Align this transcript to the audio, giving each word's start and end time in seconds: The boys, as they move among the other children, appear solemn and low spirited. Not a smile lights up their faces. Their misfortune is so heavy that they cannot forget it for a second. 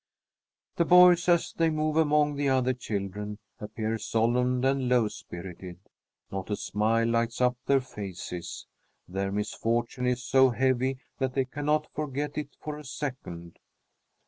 The 0.77 0.85
boys, 0.85 1.29
as 1.29 1.53
they 1.53 1.69
move 1.69 1.95
among 1.95 2.33
the 2.33 2.49
other 2.49 2.73
children, 2.73 3.37
appear 3.59 3.99
solemn 3.99 4.65
and 4.65 4.89
low 4.89 5.07
spirited. 5.09 5.77
Not 6.31 6.49
a 6.49 6.55
smile 6.55 7.05
lights 7.07 7.39
up 7.39 7.55
their 7.67 7.81
faces. 7.81 8.65
Their 9.07 9.31
misfortune 9.31 10.07
is 10.07 10.23
so 10.23 10.49
heavy 10.49 10.97
that 11.19 11.35
they 11.35 11.45
cannot 11.45 11.93
forget 11.93 12.35
it 12.35 12.55
for 12.59 12.79
a 12.79 12.83
second. 12.83 13.59